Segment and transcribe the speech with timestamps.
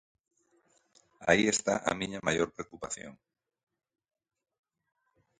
[1.29, 3.13] Aí está a miña maior preocupación.